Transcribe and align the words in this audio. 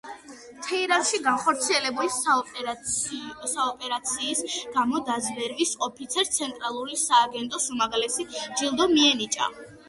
თეირანში 0.67 1.17
განხორციელებული 1.25 2.09
სპეცოპერაციის 2.15 4.41
გამო 4.79 5.03
დაზვერვის 5.11 5.75
ოფიცერს 5.89 6.33
ცენტრალური 6.39 6.99
სააგენტოს 7.03 7.69
უმაღლესი 7.77 8.27
ჯილდო 8.41 8.91
მიენიჭა. 8.97 9.53